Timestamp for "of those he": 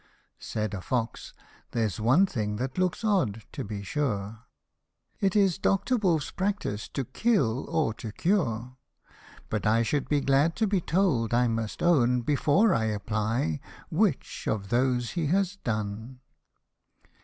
14.47-15.27